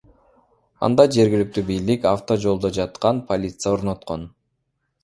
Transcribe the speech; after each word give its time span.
Анда 0.87 1.05
жергиликтүү 1.17 1.63
бийлик 1.69 2.09
авто 2.13 2.39
жолдо 2.47 2.73
жаткан 2.79 3.25
полиция 3.31 3.77
орноткон. 3.79 4.27